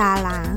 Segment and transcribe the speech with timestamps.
[0.00, 0.56] 啦啦，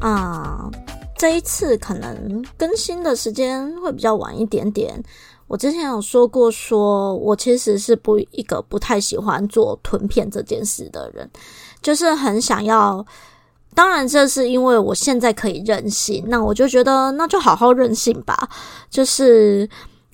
[0.00, 0.70] 啊、
[1.18, 5.02] 这一次可能更新的时间会比较晚一点点。
[5.48, 11.28] 我之前有说过说，说我其实是不一个不太喜欢做囤片这件事的人，
[11.82, 13.04] 就是很想要。
[13.74, 18.48] 当然，这是因为我现在可以任性，那我就觉得那就好好任性吧。
[18.88, 19.68] 就是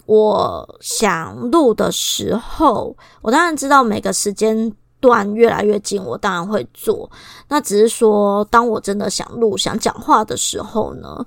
[0.07, 4.73] 我想录的时候，我当然知道每个时间
[5.03, 7.11] 段越来越近，我当然会做。
[7.49, 11.27] 那只是说，当我真的想录、想讲话的时候呢，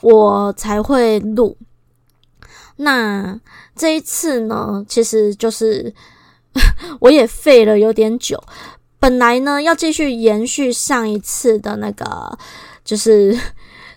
[0.00, 1.54] 我才会录。
[2.76, 3.38] 那
[3.74, 5.92] 这一次呢，其实就是
[7.00, 8.40] 我也废了有点久。
[9.00, 12.38] 本来呢，要继续延续上一次的那个，
[12.84, 13.36] 就是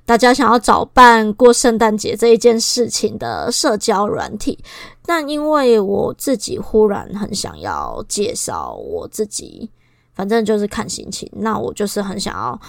[0.06, 4.58] 大家想要找伴过圣诞节这一件事情的社交软体。
[5.04, 9.70] 但因为我自己忽然很想要介绍我自己，
[10.14, 11.30] 反正就是看心情。
[11.34, 12.60] 那我就是很想要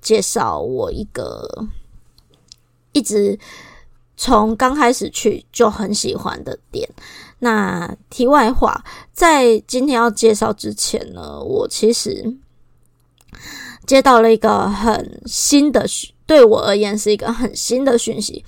[0.00, 1.66] 介绍我一个
[2.92, 3.38] 一直
[4.16, 6.88] 从刚开始去就很喜欢的店。
[7.38, 12.36] 那题外话，在今天要介绍之前呢，我其实
[13.86, 15.86] 接到了一个很新的，
[16.30, 18.44] 对我而言是一个很新的讯息，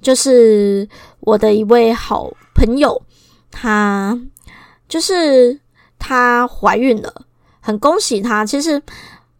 [0.00, 0.88] 就是
[1.18, 2.30] 我的一位好。
[2.54, 3.02] 朋友，
[3.50, 4.16] 她
[4.88, 5.60] 就是
[5.98, 7.12] 她怀孕了，
[7.60, 8.46] 很恭喜她。
[8.46, 8.80] 其实，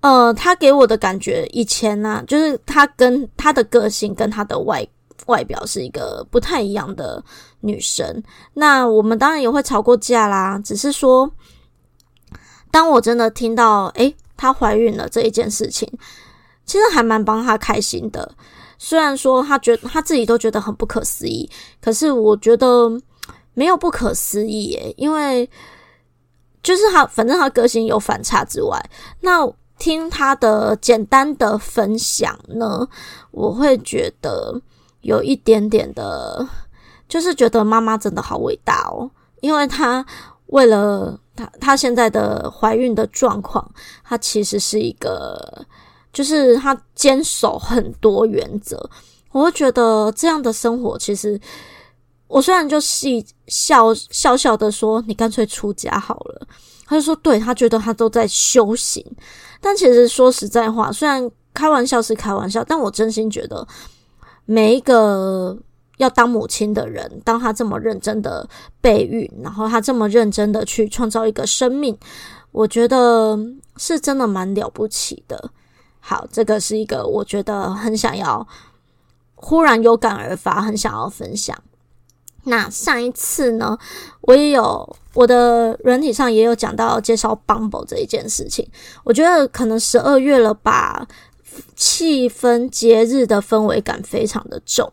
[0.01, 4.85] 呃，她给我的感觉以前呢、就是她跟她的个性跟她的外
[5.27, 7.23] 外表是一个不太一样的
[7.61, 8.23] 女生。
[8.53, 11.31] 那我们当然也会吵过架啦，只是说，
[12.73, 15.89] 当我真的听到诶，她怀孕了这一件事情，
[16.67, 18.31] 其实还蛮帮他开心的。
[18.77, 21.49] 虽然说他觉得她自己都觉得很不可思议，
[21.81, 23.01] 可是我觉得。
[23.59, 25.49] 没有不可思议耶，因为
[26.63, 28.79] 就是他，反正他个性有反差之外，
[29.21, 32.87] 那听他的简单的分享呢，
[33.31, 34.61] 我会觉得
[35.01, 36.47] 有一点点的，
[37.09, 39.11] 就是觉得妈妈真的好伟大哦，
[39.41, 40.05] 因为她
[40.49, 43.67] 为了她她现在的怀孕的状况，
[44.05, 45.65] 她其实是一个，
[46.17, 48.89] 就是他坚守很多原则，
[49.33, 51.39] 我会觉得这样的生活其实。
[52.29, 56.49] 我虽然就细笑笑笑的说：“你干脆出家好了。”
[56.85, 59.01] 他就说：“对，他觉得他都在修行。”
[59.63, 63.65] 但其实说实在话，虽然开玩笑是开玩笑，但我真心觉得
[64.45, 65.57] 每一个
[65.99, 68.45] 要当母亲的人，当他这么认真的
[68.81, 71.97] 备孕，然后他这么认真的去创造一个生命，
[72.51, 73.39] 我觉得
[73.77, 75.51] 是真的蛮了不起的。
[76.09, 78.47] 好，这个是一个我觉得很想要，
[79.35, 81.61] 忽然有感而发，很想要分享。
[82.45, 83.77] 那上一次呢，
[84.21, 88.65] 我也有我的软体上也有讲到介绍 Bumble 这一件事情。
[89.03, 91.09] 我觉得可能十二月了吧，
[91.75, 94.93] 气氛节日的氛围感非常的重，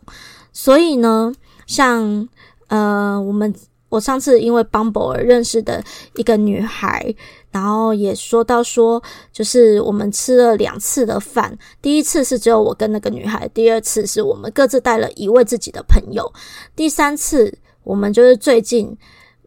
[0.52, 1.32] 所以呢，
[1.64, 2.28] 像
[2.66, 3.54] 呃我们。
[3.90, 5.80] 我上次因为 Bumble 而认识的
[6.16, 7.14] 一个女孩，
[7.54, 9.00] 然后也说到说，
[9.32, 16.28] 就是我们吃了两次的饭，第一次是只有我跟那个女孩，第二次是我们各自带了一位自己的朋友，
[16.74, 18.98] 第三次我们就是最近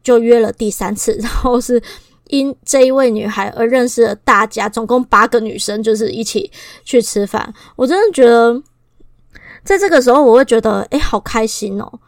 [0.01, 1.83] 就约了第三次，然后是
[2.29, 6.49] 因这一位女孩而认识了大家，总共八个女生，就是一起
[6.85, 7.53] 去吃饭。
[7.75, 8.63] 我真的觉得，
[9.65, 11.99] 在这个时候我会觉得，诶，好开心哦。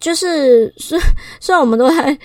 [0.00, 0.98] 就是虽
[1.38, 2.18] 虽然我们都在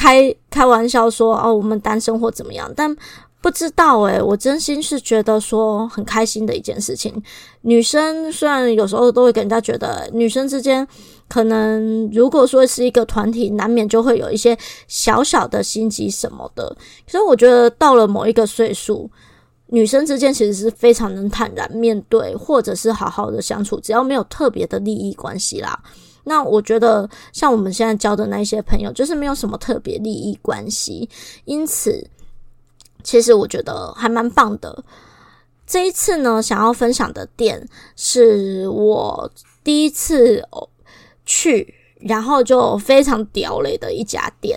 [0.00, 2.96] 开开玩笑说哦，我们单身或怎么样，但
[3.42, 7.22] 不知道诶，我真心是觉得说很开心的一件事情。
[7.60, 10.88] 女生虽然有时候都会给人家觉得女生之间
[11.28, 14.56] 可能如果说是一个团体，难免就会有一些
[14.88, 16.74] 小小的心机什么的。
[17.04, 19.10] 可是我觉得到了某一个岁数，
[19.66, 25.78] 女生之间其实是非常能坦然面对，或者是好好的相处，只要没有特别的利益关系啦。
[26.30, 31.10] 那我觉得，像我们现在交的那些朋友，就是没有什么特别利益关系，
[31.44, 32.08] 因此，
[33.02, 34.84] 其实我觉得还蛮棒的。
[35.66, 39.28] 这一次呢，想要分享的店是我
[39.64, 40.40] 第一次
[41.26, 44.56] 去，然后就非常屌雷的一家店，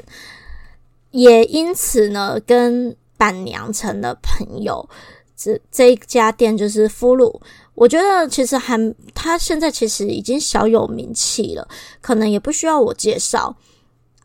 [1.09, 4.87] 也因此呢，跟板娘成了朋友。
[5.35, 7.41] 这这一家店就是俘虏，
[7.75, 8.77] 我觉得其实还，
[9.13, 11.67] 他现在其实已经小有名气了，
[12.01, 13.55] 可能也不需要我介绍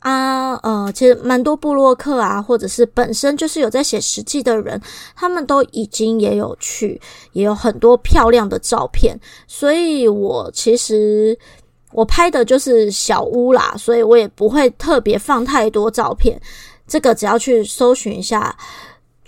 [0.01, 0.55] 啊。
[0.57, 4.81] 呃，其实蛮多部落客啊，或者是本身就是有在写实记的人，
[5.15, 7.01] 他们都已经也有去，
[7.33, 11.39] 也有很多漂亮的照片，所以我其实。
[11.91, 16.39] 我拍的就是小屋啦，所以我也不会特别放太多照片。
[16.87, 18.55] 这个只要去搜寻一下，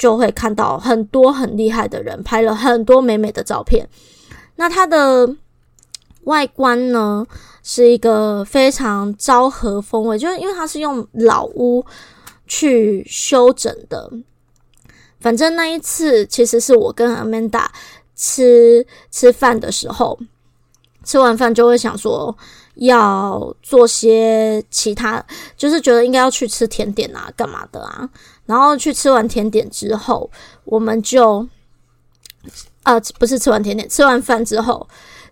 [0.00, 3.87] 就会看到很多很厉害的人拍了很多美美的照片。
[4.56, 5.37] 那它的
[6.25, 7.26] 外观呢，
[7.62, 11.85] 是一个非常昭和风味，就是因为它是用老屋
[12.47, 14.11] 去修整的。
[15.20, 17.67] 反正那一次其实是我跟 Amanda
[18.17, 20.19] 吃吃饭的时候。
[21.02, 22.37] 吃完饭就会想说
[22.75, 25.25] 要做些其他，
[25.56, 28.08] 就是觉得应该要去吃甜点啊，干嘛的啊？
[28.50, 30.29] 然后去吃完甜点之后，
[30.64, 31.47] 我们就，
[32.82, 34.85] 呃，不是吃完甜点，吃完饭之后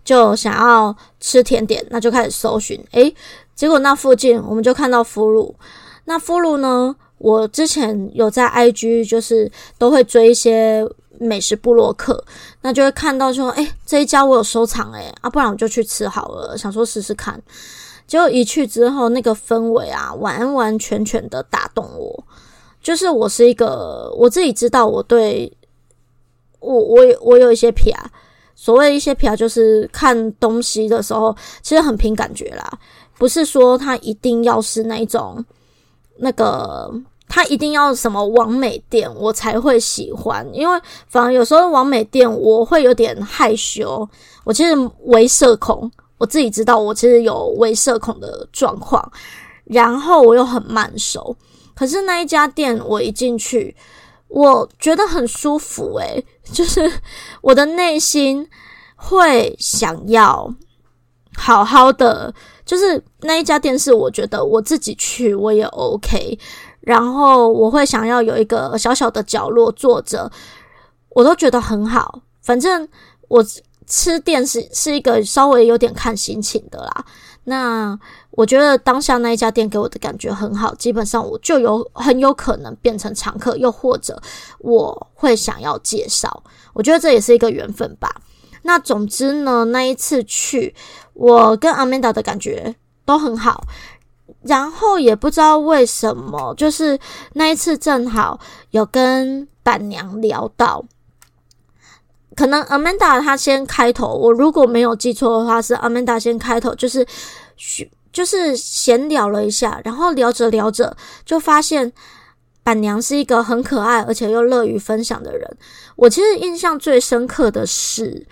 [0.05, 2.81] 就想要吃甜点，那就开始搜寻。
[2.91, 3.13] 诶，
[3.53, 5.53] 结果那附近我们就看到俘虏，
[6.05, 10.89] 那俘虏呢，我之前有在 IG，就是都会追一些。
[11.21, 12.23] 美食部落客，
[12.61, 17.37] 那就会看到说，哎、欸，这一家我有收藏、欸，诶啊，不然我就去吃好了，想说试试看。
[18.07, 22.23] 结果一去之后，那个氛围啊，完完全全的打动我。
[22.81, 25.51] 就是我是一个，我自己知道，我对
[26.59, 27.95] 我我我有一些撇，
[28.55, 32.71] 所谓一些撇，就是看东西的时候，其实很凭感觉啦，
[33.17, 35.43] 不是说它一定要是那种
[36.17, 36.91] 那个。
[37.31, 44.09] 他一定要什么完美店我才会喜欢，因为反而有时候完美店我会有点害羞。
[44.43, 44.73] 我其实
[45.03, 49.11] 微社恐，我自己知道我其实有微社恐的状况，
[49.65, 51.35] 然后我又很慢熟。
[51.79, 53.73] 可是那一家店我一进去，
[54.27, 56.21] 我觉得很舒服诶，
[56.51, 56.91] 就是
[57.39, 58.45] 我的内心
[58.97, 60.53] 会想要
[61.37, 62.33] 好好的，
[62.65, 66.37] 就是那一家店是我觉得我自己去我也 OK。
[66.81, 70.29] 然后我会想要有一个小小的角落坐着，
[71.11, 72.21] 我都觉得很好。
[72.41, 72.85] 反正
[73.29, 73.41] 我
[73.87, 77.05] 吃店是是一个稍微有点看心情的啦。
[77.49, 77.97] 那
[78.29, 84.21] 我觉得当下那一家店给我的感觉很好，基本上我就有很有可能变成常客，又或者
[84.59, 86.43] 我会想要介绍。
[86.73, 88.21] 我觉得这也是一个缘分吧。
[88.61, 90.75] 那总之呢，那一次去，
[91.13, 93.63] 我跟 Amanda 的感觉都很好。
[94.43, 96.97] 然后也不知道为什么，就是
[97.33, 100.85] 那一次正好有跟板娘聊到，
[102.35, 107.05] 可能 Amanda 她先开头，我如果没有记错的话，是 Amanda 先开头，就是
[108.11, 110.95] 就是闲聊了一下，然后聊着聊着
[111.25, 111.91] 就发现
[112.63, 115.57] 板娘是一个很可爱而且又乐于分享的人。
[115.95, 118.27] 我其实印象最深刻的是，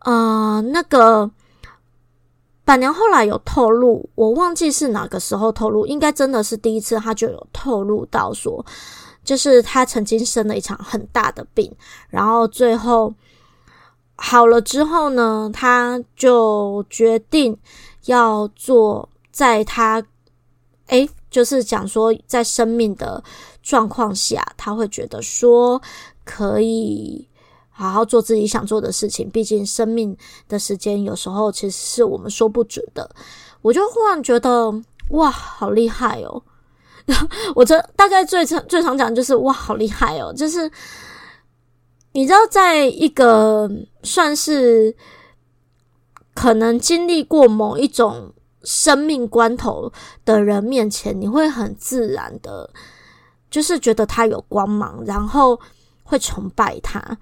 [0.00, 1.30] 呃，那个。
[2.66, 8.64] 板娘后来有透露，我忘记是哪个时候透露，应该真的是第一次，她就有透露到说，
[9.22, 11.70] 就是她曾经生了一场很大的病，
[12.08, 13.12] 然后最后
[14.16, 17.54] 好了之后呢，她就决定
[18.06, 20.02] 要做，在他
[20.86, 23.22] 诶，就是讲说在生命的
[23.62, 25.80] 状况下，他会觉得说
[26.24, 27.28] 可以。
[27.76, 30.16] 好好做自己想做的事情，毕竟生命
[30.48, 33.10] 的时间有时候其实是我们说不准的。
[33.62, 34.72] 我就忽然觉得，
[35.08, 36.40] 哇，好厉害哦！
[37.56, 40.32] 我这大概最常最常讲的就是，哇，好厉害哦！
[40.32, 40.70] 就是
[42.12, 43.68] 你知道，在一个
[44.04, 44.94] 算是
[46.34, 49.92] 可能经历过某一种生命关头
[50.24, 52.68] 的人面前，你会很自然的，
[53.50, 55.58] 就是觉得他有光芒，然后
[56.02, 57.18] 会崇拜他。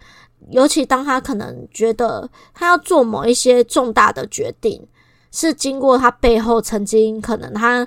[0.50, 4.88] 尤其当他可能觉得他要做某一些重大的决定，
[5.30, 7.86] 是经过他背后曾经可能他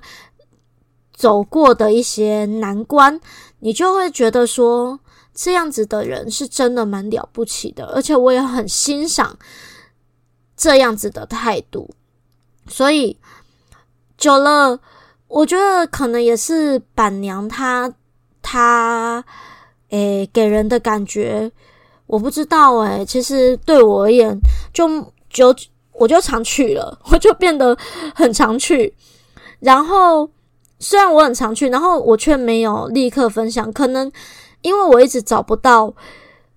[1.13, 3.19] 走过的一些难关，
[3.59, 4.99] 你就会觉得说，
[5.33, 9.37] 这样子的人是真的蛮了不起的，而且我也很欣赏
[10.55, 11.89] 这样子的态度。
[12.67, 13.17] 所以
[14.17, 14.79] 久了，
[15.27, 17.93] 我觉得可能也是板娘她
[18.41, 19.23] 她
[19.89, 21.51] 诶给人的感觉。
[22.07, 24.37] 我不知道诶，其实对我而言，
[24.73, 24.87] 就
[25.29, 25.55] 就
[25.91, 27.75] 我就常去了， 我就变得
[28.13, 28.93] 很常去。
[29.59, 30.29] 然后
[30.79, 34.11] 虽然我很常去，然后我却没有立刻分享，可能
[34.61, 35.93] 因为我一直找不到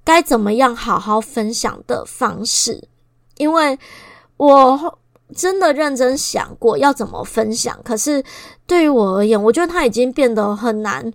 [0.04, 2.88] 该怎么样好好分享的方式。
[3.38, 3.78] 因为
[4.37, 4.99] 我
[5.35, 8.23] 真的认真想过要怎么分享，可是
[8.66, 11.12] 对于我而言，我觉得它已经变得很难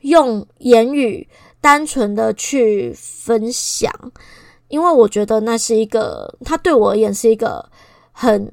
[0.00, 1.28] 用言语
[1.60, 3.92] 单纯的去分享，
[4.68, 7.70] 因为我觉得那是一个，它对我而言是一个
[8.12, 8.52] 很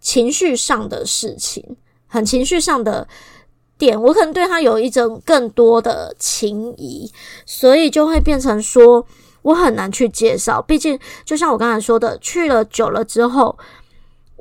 [0.00, 3.06] 情绪上的事情，很情绪上的
[3.78, 7.10] 点，我可能对他有一种更多的情谊，
[7.46, 9.04] 所以就会变成说
[9.42, 10.62] 我很难去介绍。
[10.62, 13.58] 毕竟，就像我刚才说的，去了久了之后。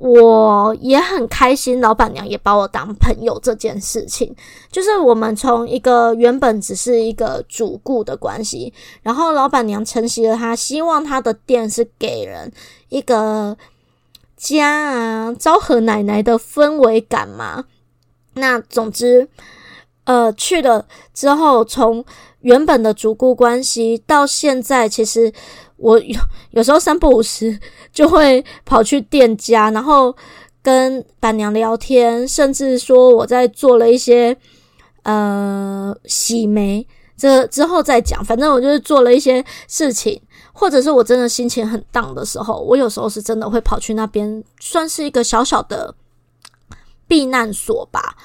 [0.01, 4.33] 我也很开心，老板娘也把我当朋友这件事情，
[4.71, 12.49] 就是我们从一个原本只是一个主顾的关系，然后老板娘承袭了她，希望她的店是给人
[12.87, 13.57] 一个
[14.37, 17.65] 家啊，昭和奶奶的氛围感嘛。
[18.35, 19.27] 那总之，
[20.09, 22.03] 呃，去了之后，从
[22.41, 25.31] 原本的主顾关系到现在，其实。
[25.81, 26.19] 我有
[26.51, 27.57] 有时候三不五时
[27.93, 30.13] 就会跑去店家，然后
[30.61, 34.35] 跟板娘聊天，甚至说我在做了一些
[35.03, 36.85] 呃洗眉，
[37.15, 38.21] 这之后再讲。
[38.25, 45.95] 反正我就是做了一些事情，或者是我真的心情很 down 的时候，我有时候是真的会跑去那边，算是一个小小的
[47.07, 48.17] 避难所吧，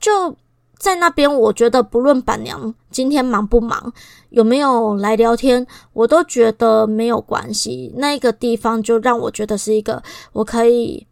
[0.00, 0.34] 就。
[0.82, 3.92] 在那边，我觉得不论板娘今天忙不忙，
[4.30, 7.92] 有没有来聊天，我都觉得没有关系。
[7.94, 11.06] 那个地方就让我觉得是一个我可以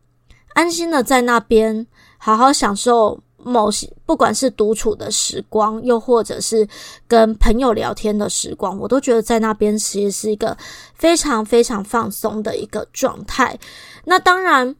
[0.55, 1.87] 安心的在那边
[2.19, 6.67] 好好享受某些，不管是独处的时光，又或者是
[7.07, 10.57] 跟朋友聊天的时光，我都觉得在那边其实是一个
[10.95, 13.57] 非常非常放松的一个状态。
[14.05, 14.75] 那当然，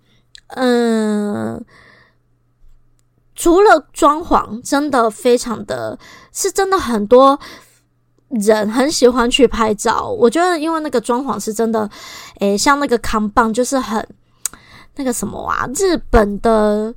[0.49, 1.65] 嗯。
[3.41, 5.99] 除了装潢，真的非常的，
[6.31, 7.41] 是真的很多
[8.29, 10.11] 人很喜欢去拍照。
[10.11, 11.89] 我觉得，因为那个装潢是真的，
[12.41, 14.07] 诶，像那个扛棒，就是很
[14.97, 16.95] 那个什么啊，日本的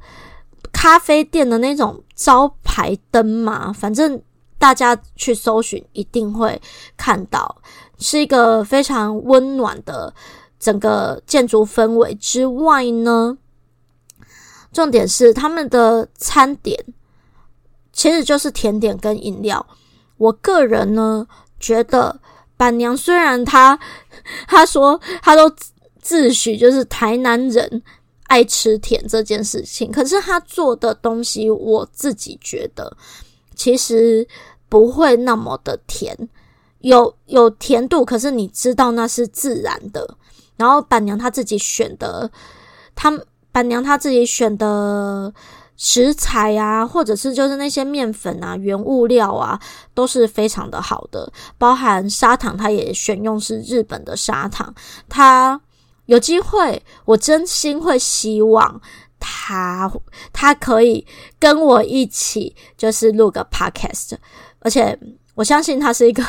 [0.74, 3.72] 咖啡店的那种招牌灯嘛。
[3.72, 4.22] 反正
[4.60, 6.62] 大家去搜寻一定会
[6.98, 7.56] 看到，
[8.00, 10.14] 是一个非常温暖的
[10.60, 13.38] 整个建筑氛围之外呢。
[14.74, 16.84] 重点是他们的餐点
[17.94, 19.66] 其实就是甜点跟饮料。
[20.18, 21.26] 我个人呢
[21.60, 22.20] 觉得
[22.58, 23.78] 板娘虽然她
[24.48, 25.48] 她说她都
[26.02, 27.84] 自诩就是台南人
[28.28, 32.98] 爱吃甜这件事情，可是她做的东西我自己觉得
[33.54, 34.28] 其实
[34.68, 36.18] 不会那么的甜，
[36.80, 40.18] 有有甜度，可是你知道那是自然的。
[40.58, 42.32] 然后板娘她自己选的，
[42.96, 43.14] 她。
[43.54, 45.34] 板娘她自己选的
[45.78, 49.60] 食材啊，或者是就是那些面粉啊、原物料啊，
[49.94, 51.32] 都是非常的好的。
[51.58, 54.74] 包含砂糖，她也选用是日本的砂糖。
[55.08, 55.60] 她
[56.08, 58.82] 有机会，我真心会希望
[59.20, 59.92] 她
[60.32, 61.06] 她可以
[61.40, 64.14] 跟我一起，就是录个 podcast。
[64.60, 64.98] 而且
[65.36, 66.24] 我相信她是一个，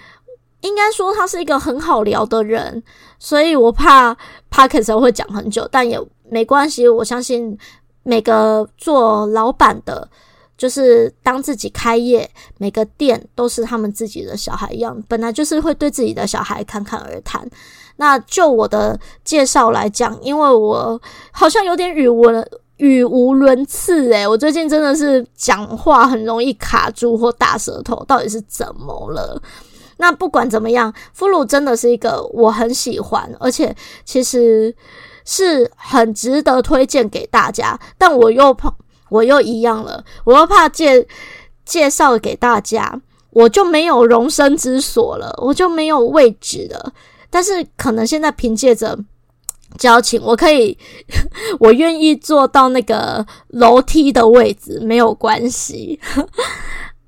[0.62, 2.82] 应该说她是一个很好聊的人，
[3.18, 4.16] 所以我怕
[4.50, 6.00] podcast 会讲很久，但也。
[6.32, 7.54] 没关系，我相信
[8.04, 10.08] 每个做老板的，
[10.56, 17.46] 就是当自己开业，每个店都是他们自己的小孩一样，本来就是会对自己的小孩侃侃而谈。
[17.96, 20.98] 那就我的介绍来讲，因为我
[21.32, 22.42] 好像有点语文
[22.78, 29.38] 语无伦次诶，我最近真的是讲话很容易卡住或大舌头，到底是怎么了？
[29.98, 34.74] 那不管怎么样，俘虏真的是一个我很喜欢，而且其实。
[35.24, 38.74] 是很值得推荐给大家，但我又怕，
[39.08, 41.06] 我又一样了，我又怕介
[41.64, 43.00] 介绍给大家，
[43.30, 46.92] 我就没有容身之所了，我就没有位置了。
[47.30, 48.98] 但是可能现在凭借着
[49.78, 50.76] 交情，我可以，
[51.58, 55.98] 我愿意坐到那个楼梯的位置，没有关系。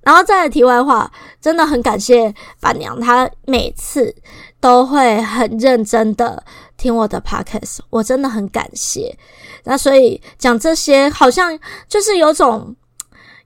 [0.03, 4.15] 然后再来题外话，真的很感谢板娘，她每次
[4.61, 6.43] 都会很认真的
[6.77, 9.17] 听我的 podcast，我真的很感谢。
[9.65, 12.75] 那所以讲这些，好像就是有种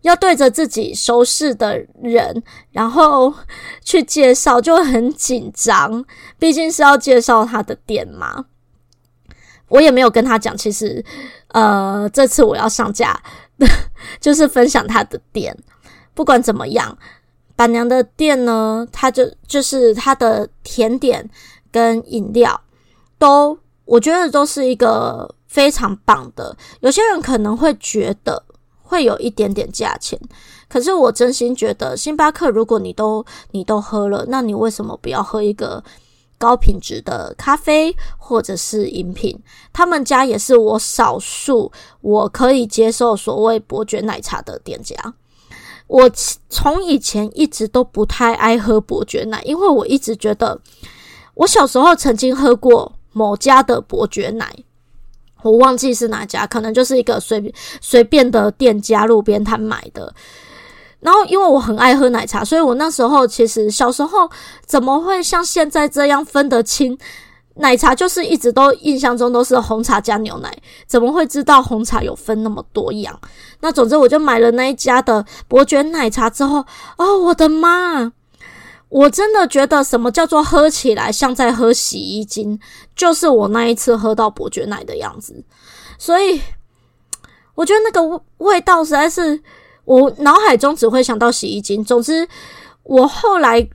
[0.03, 3.33] 要对着自己熟识的人，然后
[3.83, 6.05] 去介绍，就很紧张，
[6.39, 8.47] 毕竟是要介绍他的店嘛。
[9.69, 11.05] 我也没有跟他讲，其实
[11.49, 13.21] 呃，这次我要上架，
[14.19, 15.57] 就是分享他的店。
[16.15, 16.97] 不管怎么样，
[17.55, 21.29] 板娘的店呢，它就就是它的甜点
[21.71, 22.61] 跟饮料
[23.19, 26.57] 都，我觉得都是一个非常棒的。
[26.81, 28.43] 有些人可能会觉得
[28.83, 30.19] 会有一点点价钱，
[30.69, 35.83] 可是我真心觉得，星巴克如果你都你都喝了，那你为什么不要喝一个
[36.39, 39.39] 高品质的咖啡或者是饮品。
[39.73, 41.71] 他们家也是我少数
[42.01, 44.95] 我可以接受所谓伯爵奶茶的店家。
[45.87, 46.11] 我
[46.51, 50.61] 从以前一直都不太爱喝伯爵奶，因为我一直觉得，
[51.35, 54.49] 我小时候曾经喝过某家的伯爵奶，
[55.43, 60.15] 我忘记是哪家，可能就是一个随随便的店家路边摊买的。
[61.01, 64.31] 然后因为我很爱喝奶茶，所以我那时候其实小时候
[64.65, 66.97] 怎么会像现在这样分得清？
[67.61, 70.57] 奶茶就是一直都印象中都是红茶加牛奶，
[70.87, 73.21] 怎么会知道红茶有分那么多样？
[73.61, 76.65] 那总之我就买了那一家的伯爵奶茶之后，
[76.99, 78.13] 哦，我的妈！
[78.89, 82.59] 我真的觉得什么叫做喝起来像在喝洗衣精，
[82.97, 85.45] 就是我那一次喝到伯爵奶的样子。
[85.99, 86.41] 所以
[87.55, 89.41] 我觉得那个味道实在是，
[89.85, 91.85] 我脑海中只会想到洗衣精。
[91.85, 92.27] 总之，
[92.83, 93.69] 我后来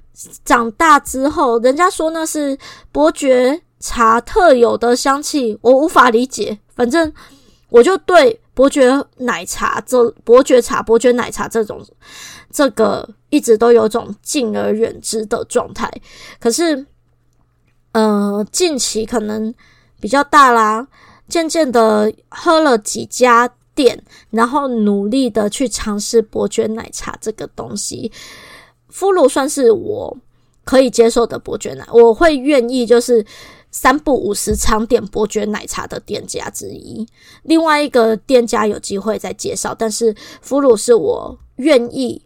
[0.44, 2.58] 长大之后，人家说那是
[2.92, 3.62] 伯爵。
[3.86, 6.58] 茶特有的香气，我无法理解。
[6.74, 7.12] 反正
[7.68, 11.84] 我就对伯爵奶茶这伯爵茶、伯爵奶茶这种
[12.52, 15.92] 这个一直都有种敬而远之的状态。
[16.40, 16.86] 可是，
[17.94, 19.54] 呃，近期可能
[20.00, 20.88] 比较大啦，
[21.28, 28.12] 渐渐的喝了几家店，然后努力的去尝试伯爵奶茶这个东西。
[28.90, 30.16] 敷鲁算是我
[30.64, 33.26] 可以接受的伯爵奶，我会愿意就是。
[33.74, 37.06] 三不五时常点伯爵奶茶的店家之一，
[37.42, 39.74] 另外一个店家有机会再介绍。
[39.74, 42.22] 但是敷鲁是我愿意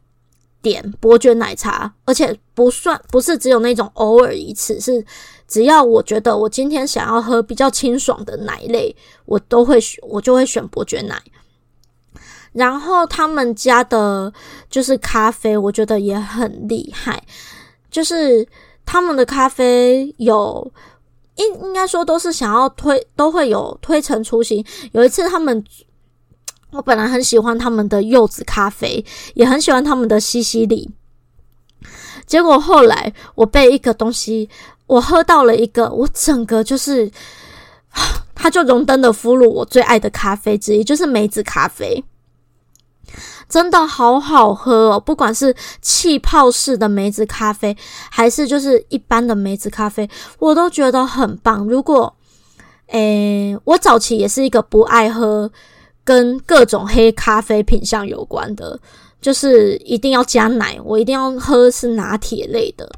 [0.61, 5.03] 点伯爵奶茶，而且不算不是只有那种偶尔一次，是
[5.47, 11.17] 只要我觉得我今天想要喝比较清爽的奶类，我都会选，我就会选伯爵奶。
[12.51, 14.33] 然后他们家的
[14.69, 17.23] 就是咖啡，我觉得也很厉害，
[17.89, 18.45] 就是
[18.85, 20.69] 他们的咖啡有。
[21.37, 24.63] 应应该说都是想要推，都会有推陈出新。
[24.91, 25.63] 有一次他们，
[26.71, 29.03] 我本来很喜欢他们的柚子咖啡，
[29.33, 30.89] 也很喜欢他们的西西里。
[32.25, 34.49] 结果后来我被一个东西，
[34.85, 37.09] 我喝到了一个，我整个就是，
[38.35, 42.03] 它就荣登的俘虏我最爱的咖啡之一，就是梅子咖啡。
[43.49, 44.99] 真的好好喝哦！
[44.99, 47.75] 不管是气泡式的梅子咖啡，
[48.11, 51.65] 还是就是一般的梅子咖啡，我都觉得很棒。
[51.65, 52.13] 如果，
[52.87, 55.51] 诶，我早期也是一个不爱喝
[56.03, 58.79] 跟各种黑咖啡品相有关的，
[59.21, 62.89] 就是一定要加奶，我一定要喝是拿铁类的。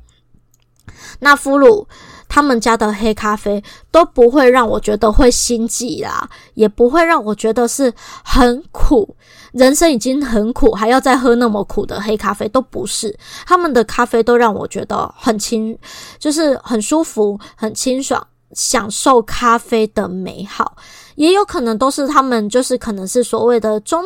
[1.20, 1.88] 那敷鲁
[2.30, 3.62] 他们家的黑咖啡
[3.92, 7.92] 都不会让我觉得会心悸啦，也不会让我觉得是
[8.24, 9.16] 很苦。
[9.52, 13.18] 人生已经很苦，还要再喝那么苦的黑咖啡，都不是。
[13.48, 15.76] 他们的咖啡都让我觉得很清，
[16.20, 20.78] 就是很舒服、很清爽，享受咖啡的美好。
[21.16, 24.06] 也有可能都是他们，就是可能是所谓的中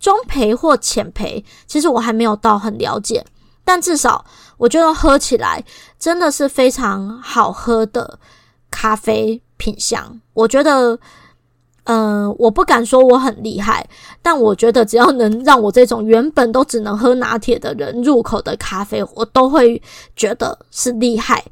[0.00, 3.24] 中培或浅培，其实我还没有到很了解。
[3.64, 4.24] 但至少
[4.56, 5.62] 我觉得喝起来
[5.98, 8.18] 真的是非常好喝的
[8.70, 10.20] 咖啡品相。
[10.34, 10.98] 我觉得。
[11.88, 13.88] 嗯、我不敢说我很厉害，
[14.20, 19.80] 但我觉得只要能让我这种原本都只能喝拿铁的人入口的咖啡，我都会
[20.16, 21.44] 觉得是厉害、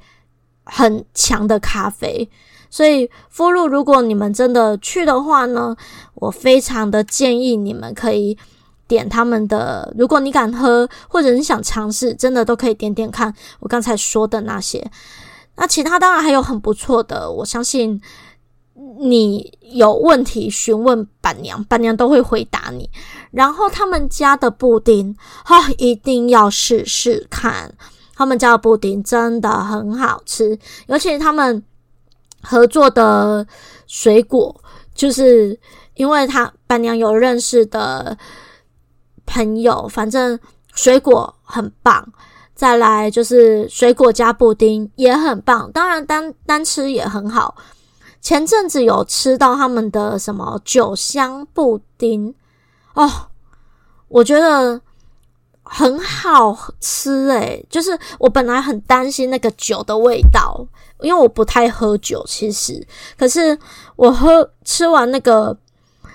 [0.64, 2.28] 很强的咖啡。
[2.68, 5.76] 所以，敷鲁，如果你们真的去的话呢，
[6.14, 8.36] 我非常的建议你们可以
[8.86, 9.92] 点他们的。
[9.96, 14.84] 如果你敢喝，或者你想尝试，真的都可以点点看我刚才说的那些。
[15.56, 18.00] 那其他当然还有很不错的，我相信。
[18.98, 22.90] 你有问题询问板娘，板娘都会回答你。
[23.30, 27.72] 然后他们家的布丁，哈、哦，一定要试试看。
[28.16, 31.62] 他们家的布丁真的很好吃，尤其他们
[32.42, 33.46] 合作的
[33.86, 34.54] 水果，
[34.92, 35.58] 就是
[35.94, 38.16] 因为他板娘有认识的
[39.26, 40.38] 朋友，反正
[40.74, 42.06] 水果很棒。
[42.54, 47.56] 再来就是水果加布丁也很棒，当然单单吃也很好。
[48.20, 52.32] 前阵子有吃到他们的什么酒香布丁
[52.94, 53.10] 哦，
[54.06, 54.80] 我觉得
[55.64, 60.64] 很好吃诶，就是我本来很担心那个酒的味道，
[61.00, 62.86] 因为我不太喝酒，其实，
[63.18, 63.58] 可是
[63.96, 65.54] 我喝吃完那个，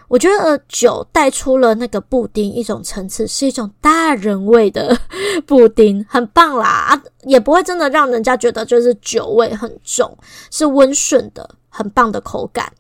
[0.10, 5.00] 我觉得酒带出了那个布丁一种层次，是一种大人味的
[5.48, 10.18] 布丁，很棒啦啊，也不会真的让人家觉得就是酒味很重，
[10.52, 11.50] 是温顺的。
[11.72, 12.74] 很棒的口感，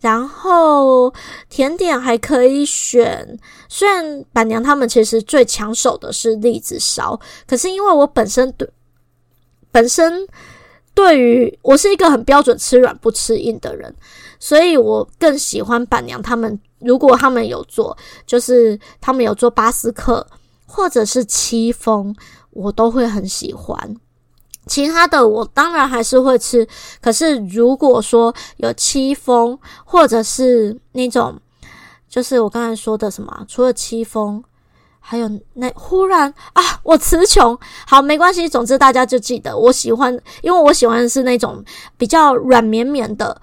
[0.00, 1.12] 然后
[1.50, 3.36] 甜点还可以选。
[3.68, 8.66] 虽然板娘他们其实最抢手的是栗子烧，可是因为我本身对
[9.72, 10.26] 本身
[10.94, 13.92] 对于我是一个很标准吃软不吃硬的人，
[14.42, 16.58] 所以我更喜欢板娘他们。
[16.80, 20.26] 如果他们有做，就是他们有做巴斯克
[20.66, 22.12] 或者是戚风，
[22.50, 23.78] 我都会很喜欢。
[24.66, 26.66] 其他的我当然还是会吃，
[27.00, 31.38] 可是如果说有戚风或者是那种，
[32.08, 34.42] 就是我刚才说的什么，除了戚风，
[34.98, 37.56] 还有那忽然啊，我词穷。
[37.86, 41.64] 好，没关系，总之大家就记得我喜欢，因为我喜欢是那种
[41.96, 43.40] 比较软绵绵的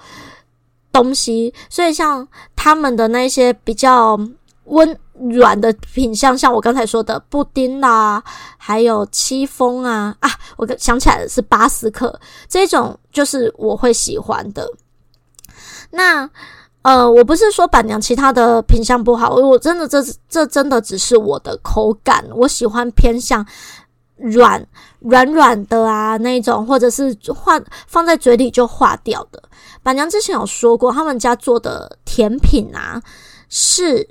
[0.92, 4.20] 东西，所以像他们的那些比较
[4.66, 4.98] 温
[5.32, 8.24] 软的品相，像我刚才说的布丁啦，
[8.58, 14.66] 还有戚风啊啊，我想起来的是巴斯克这种，就是我会喜欢的。
[15.92, 16.30] 那
[16.84, 23.46] 呃，我不是说板娘其他的品相不好，我真的这这真的只是我的口感，我喜欢偏向
[24.16, 24.66] 软
[25.00, 29.42] 软软的啊那种，或者是化放在嘴里就化掉的。
[29.90, 33.02] 板娘之前有说过，他们家做的甜品啊
[33.50, 34.08] 是。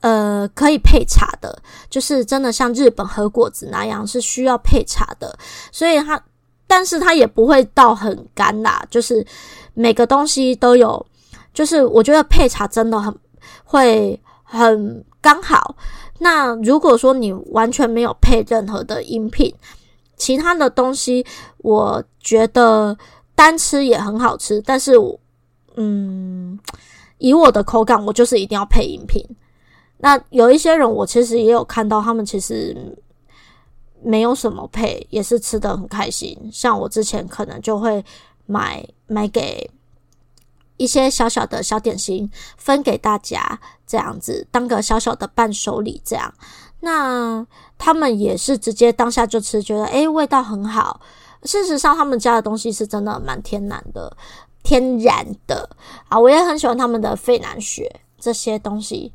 [0.00, 5.36] 呃，可以配茶的，就是真的像日本和果子那样是需要配茶的，
[5.72, 6.20] 所以它，
[6.68, 9.26] 但是它也不会到很干啦，就是
[9.74, 11.04] 每个东西都有，
[11.52, 13.12] 就是我觉得配茶真的很
[13.64, 15.74] 会很刚好。
[16.20, 19.52] 那如果说你完全没有配任何的饮品，
[20.16, 21.26] 其他的东西，
[21.58, 22.96] 我觉得
[23.38, 25.16] 单吃也很好吃，但是我，
[25.76, 26.58] 嗯，
[27.18, 29.24] 以我的口感，我就是一定要配饮品。
[29.98, 32.76] 那有一些人，我其实也有看到，他们其实
[34.02, 36.36] 没有什么配，也是吃得很开心。
[36.52, 38.04] 像我之前可能就会
[38.46, 39.70] 买买给
[40.76, 46.02] 一些小小的小点心，分给大家，这样子当个小小的伴手礼。
[46.04, 46.34] 这样，
[46.80, 47.46] 那
[47.78, 51.00] 他们也是直接当下就吃，觉得诶，味道很好。
[51.44, 54.16] 事实上，他们家的东西是真的蛮天然的，
[54.62, 55.68] 天然的
[56.08, 56.18] 啊。
[56.18, 59.12] 我也很喜欢他们的费南雪这些东西。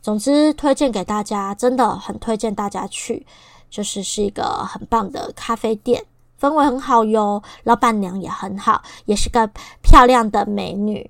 [0.00, 3.24] 总之，推荐给大家，真的很推荐大家去，
[3.70, 6.04] 就是是一个很棒的咖啡店，
[6.40, 9.48] 氛围很好哟，老板娘也很好，也是个
[9.80, 11.08] 漂亮的美女。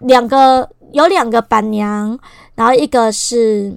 [0.00, 2.18] 两个有两个板娘，
[2.54, 3.74] 然后一个是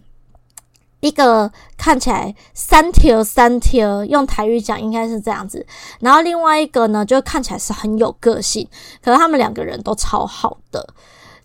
[1.00, 5.66] 一个看起来三条三条，用台语讲应该是这样子，
[6.00, 8.68] 然后另外一个呢，就看起来是很有个性，
[9.02, 10.94] 可是他们两个人都超好的。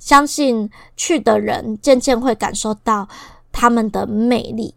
[0.00, 3.08] 相信去的人渐渐会感受到
[3.50, 4.74] 他们的魅力。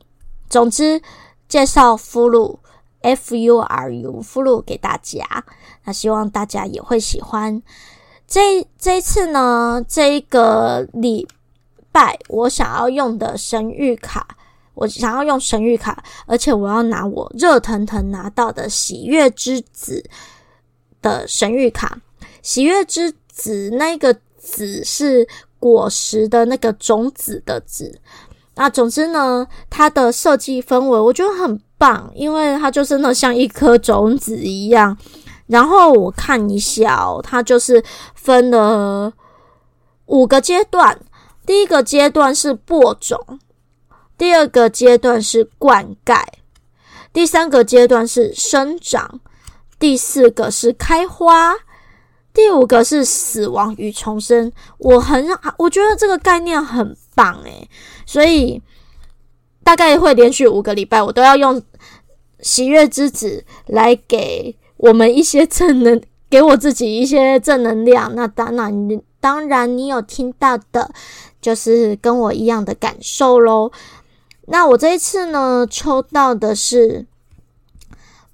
[0.49, 1.01] 总之，
[1.49, 2.59] 介绍 Furu
[3.01, 5.25] F U R U Furu 给大家，
[5.83, 7.61] 那希望大家也会喜欢。
[8.25, 11.27] 这这一次呢，这一个礼
[11.91, 14.37] 拜我想要用的神谕卡，
[14.77, 20.03] 我想要用神谕卡，而且我要拿我热腾腾拿到的喜悦之子
[21.01, 21.99] 的神谕卡。
[22.41, 24.15] 喜悦之子那个。
[24.39, 25.27] 子是
[25.59, 27.99] 果实的那个种子的子，
[28.55, 34.97] 那总之呢，它的设计氛围我觉得很棒，因为它就是那像一颗种子一样。
[35.47, 37.83] 然后我看一下哦，它就是
[38.15, 39.11] 分了
[40.05, 40.97] 五个阶段，
[41.45, 43.19] 第一个阶段是播种，
[44.17, 46.23] 第二个阶段是灌溉，
[47.13, 49.19] 第三个阶段是生长，
[49.79, 51.55] 第四个是开花。
[52.33, 55.27] 第五个是死亡与重生，我很
[55.57, 57.67] 我觉得这个概念很棒诶，
[58.05, 58.61] 所以
[59.63, 61.59] 大概会连续五个礼拜，我都要用
[62.41, 65.99] 喜悦之子来给我们一些正能，
[66.29, 68.13] 给我自己一些正能量。
[68.13, 70.91] 那当然，当然你有听到的，
[71.41, 73.71] 就是跟我一样的感受喽。
[74.47, 77.05] 那我这一次呢，抽到的是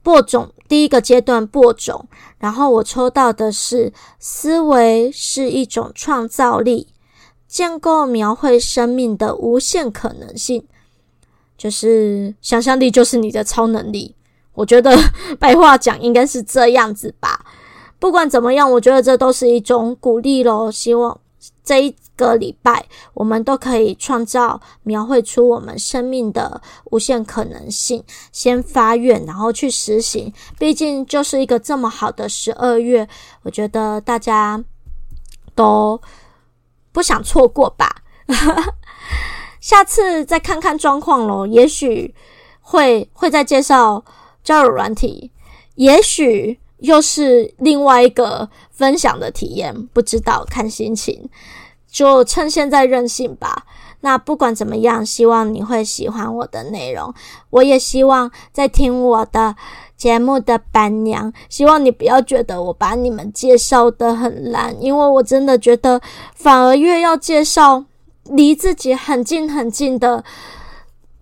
[0.02, 0.52] 播种。
[0.67, 2.08] 第一个阶段播种，
[2.39, 6.88] 然后我抽到的是思维是一种创造力，
[7.47, 10.65] 建构描绘生命的无限可能性，
[11.56, 14.15] 就是想象力就是你的超能力。
[14.54, 14.97] 我觉得
[15.39, 17.45] 白话讲应该是这样子吧。
[17.99, 21.19] 不管怎么样，我觉得这都是一种鼓励咯，希望。
[21.63, 28.04] 这一个礼拜，我们都可以创造、描绘出我们生命的无限可能性。
[28.32, 30.32] 先发愿，然后去实行。
[30.58, 33.08] 毕竟就是一个这么好的十二月，
[33.43, 34.63] 我觉得大家
[35.56, 35.99] 都
[36.91, 38.04] 不想错过吧。
[39.60, 42.13] 下次再看看状况咯，也许
[42.62, 44.04] 会会再介绍
[44.43, 45.32] 交友软体，
[45.76, 46.60] 也许。
[46.80, 51.30] 又是另外一个分享的体验，不知道看心情，
[51.94, 53.64] 就趁现在任性吧。
[54.02, 57.14] 那不管怎么样，希望你会喜欢我的内容。
[57.52, 59.56] 我也希望在听我的
[59.96, 66.02] 节目的伴娘，希望你不要觉得我把你们介绍得很烂，因为我真的觉得
[66.36, 67.86] 反而越要介绍
[68.26, 70.22] 离自己很近很近的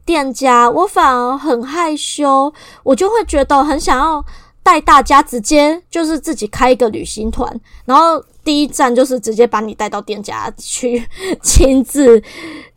[0.03, 4.25] 店家，我反而很害羞，我就会觉得很想要
[4.63, 11.07] 带大家直接就是自己开一个旅行团，然后第一站就是直接把你带到店家去
[11.43, 12.21] 亲自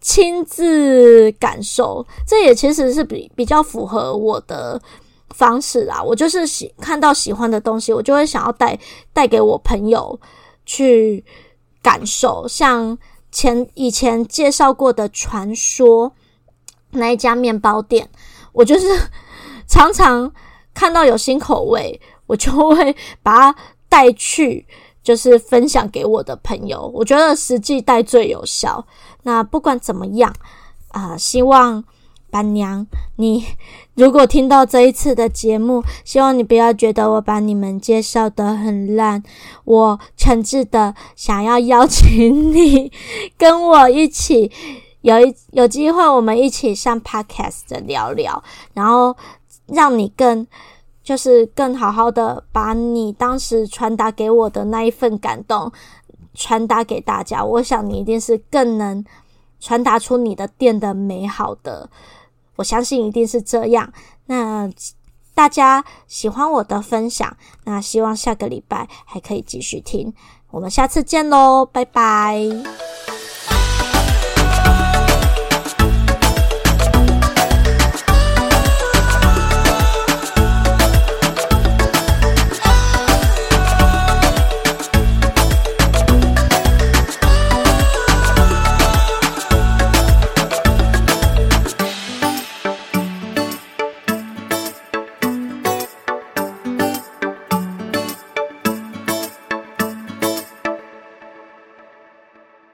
[0.01, 4.81] 亲自感受，这也其实是比比较符合我的。
[5.31, 8.79] 方式啊，我就是喜看到喜欢的东西，我就会想要带
[9.13, 10.17] 带给我朋友
[10.65, 11.25] 去
[11.83, 12.47] 感受。
[12.47, 12.97] 像
[13.33, 16.13] 前以前介绍过的传说
[16.91, 18.09] 那一家面包店，
[18.53, 18.87] 我就是
[19.67, 20.33] 常常
[20.73, 24.65] 看到有新口味，我就会把它带去，
[25.05, 26.91] 就是分享给我的朋友。
[26.93, 28.85] 我觉得实际带最有效。
[29.23, 30.35] 那不管怎么样
[30.89, 31.85] 啊，希望。
[32.31, 33.45] 伴娘，你
[33.95, 39.23] 如果听到这一次的节目，希望你不要觉得我把你们介绍得很烂。
[39.65, 42.91] 我诚挚的想要邀请你
[43.39, 44.51] 跟我一起
[45.03, 49.17] 有一有机会，我们一起上 Podcast 的聊聊，然后
[49.67, 50.45] 让你更
[51.05, 55.71] 就是更好好的把你当时传达给我的那一份感动
[56.35, 57.45] 传达给大家。
[57.45, 59.05] 我想你一定是更能
[59.61, 61.89] 传达出你的店的美好的。
[62.57, 63.93] 我相信一定是这样。
[64.27, 64.71] 那
[65.35, 70.15] 大家喜欢我的分享，那希望下个礼拜还可以继续听。
[70.51, 72.41] 我们下次见喽，拜拜。